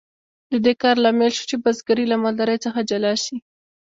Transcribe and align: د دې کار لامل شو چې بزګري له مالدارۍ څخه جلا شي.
د 0.51 0.53
دې 0.65 0.73
کار 0.81 0.95
لامل 1.03 1.31
شو 1.37 1.43
چې 1.49 1.55
بزګري 1.63 2.05
له 2.09 2.17
مالدارۍ 2.23 2.57
څخه 2.65 2.79
جلا 2.89 3.13
شي. 3.23 3.37